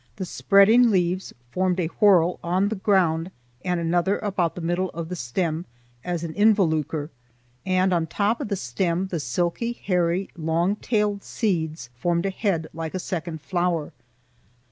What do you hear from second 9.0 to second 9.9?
the silky,